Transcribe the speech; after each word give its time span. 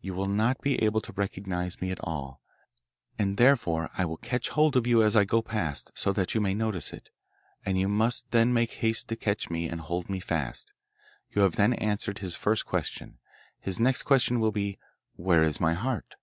You 0.00 0.14
will 0.14 0.30
not 0.30 0.58
be 0.62 0.82
able 0.82 1.02
to 1.02 1.12
recognise 1.12 1.78
me 1.82 1.90
at 1.90 2.00
all, 2.00 2.40
and 3.18 3.36
therefore 3.36 3.90
I 3.98 4.06
will 4.06 4.16
catch 4.16 4.48
hold 4.48 4.76
of 4.76 4.86
you 4.86 5.02
as 5.02 5.14
I 5.14 5.26
go 5.26 5.42
past, 5.42 5.90
so 5.94 6.10
that 6.14 6.34
you 6.34 6.40
can 6.40 6.56
notice 6.56 6.90
it, 6.90 7.10
and 7.66 7.78
you 7.78 7.86
must 7.86 8.30
then 8.30 8.54
make 8.54 8.72
haste 8.72 9.08
to 9.08 9.14
catch 9.16 9.50
me 9.50 9.68
and 9.68 9.82
hold 9.82 10.08
me 10.08 10.20
fast. 10.20 10.72
You 11.28 11.42
have 11.42 11.56
then 11.56 11.74
answered 11.74 12.20
his 12.20 12.34
first 12.34 12.64
question. 12.64 13.18
His 13.60 13.78
next 13.78 14.04
question 14.04 14.40
will 14.40 14.52
be, 14.52 14.78
"Where 15.16 15.42
is 15.42 15.60
my 15.60 15.74
heart?" 15.74 16.14